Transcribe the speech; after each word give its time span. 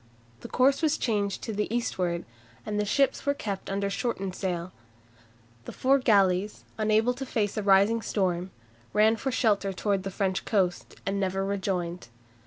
The 0.39 0.47
course 0.47 0.81
was 0.81 0.97
changed 0.97 1.43
to 1.43 1.53
the 1.53 1.71
eastward, 1.71 2.25
and 2.65 2.79
the 2.79 2.85
ships 2.85 3.23
were 3.23 3.35
kept 3.35 3.69
under 3.69 3.87
shortened 3.87 4.35
sail. 4.35 4.71
The 5.65 5.71
four 5.71 5.99
galleys, 5.99 6.65
unable 6.79 7.13
to 7.13 7.23
face 7.23 7.53
the 7.53 7.61
rising 7.61 8.01
storm, 8.01 8.49
ran 8.93 9.15
for 9.15 9.29
shelter 9.31 9.71
towards 9.73 10.01
the 10.01 10.09
French 10.09 10.43
coast, 10.43 10.95
and 11.05 11.19
never 11.19 11.45
rejoined. 11.45 12.07